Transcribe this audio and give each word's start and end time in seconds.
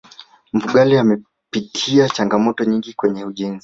mfugale 0.53 0.99
amepitia 0.99 2.09
changamoto 2.09 2.65
nyingi 2.65 2.93
kwenye 2.93 3.25
ujenzi 3.25 3.59